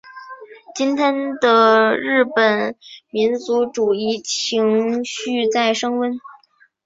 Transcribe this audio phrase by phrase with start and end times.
[0.73, 2.73] 今天的日本
[3.11, 6.19] 民族主义情绪在升温。